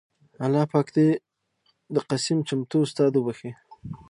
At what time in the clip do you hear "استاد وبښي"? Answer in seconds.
2.85-3.51